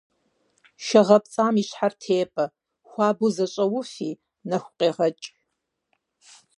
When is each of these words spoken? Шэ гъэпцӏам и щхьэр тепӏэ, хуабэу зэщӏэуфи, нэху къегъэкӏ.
Шэ 0.85 1.01
гъэпцӏам 1.07 1.55
и 1.61 1.63
щхьэр 1.67 1.93
тепӏэ, 2.01 2.45
хуабэу 2.87 3.33
зэщӏэуфи, 3.35 4.19
нэху 4.49 4.73
къегъэкӏ. 4.77 5.27